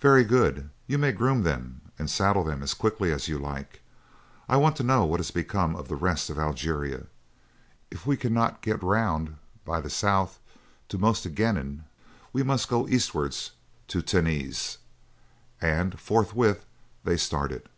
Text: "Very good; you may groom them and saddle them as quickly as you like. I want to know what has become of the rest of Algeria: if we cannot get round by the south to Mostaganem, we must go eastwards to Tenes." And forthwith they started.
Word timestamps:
"Very 0.00 0.24
good; 0.24 0.70
you 0.88 0.98
may 0.98 1.12
groom 1.12 1.44
them 1.44 1.82
and 1.96 2.10
saddle 2.10 2.42
them 2.42 2.64
as 2.64 2.74
quickly 2.74 3.12
as 3.12 3.28
you 3.28 3.38
like. 3.38 3.80
I 4.48 4.56
want 4.56 4.74
to 4.78 4.82
know 4.82 5.04
what 5.04 5.20
has 5.20 5.30
become 5.30 5.76
of 5.76 5.86
the 5.86 5.94
rest 5.94 6.30
of 6.30 6.36
Algeria: 6.36 7.06
if 7.88 8.04
we 8.04 8.16
cannot 8.16 8.60
get 8.60 8.82
round 8.82 9.36
by 9.64 9.80
the 9.80 9.88
south 9.88 10.40
to 10.88 10.98
Mostaganem, 10.98 11.84
we 12.32 12.42
must 12.42 12.68
go 12.68 12.88
eastwards 12.88 13.52
to 13.86 14.02
Tenes." 14.02 14.78
And 15.60 15.96
forthwith 16.00 16.66
they 17.04 17.16
started. 17.16 17.68